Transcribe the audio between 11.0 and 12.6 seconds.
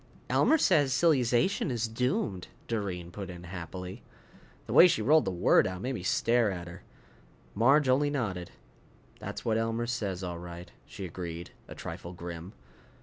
agreed, a trifle grim.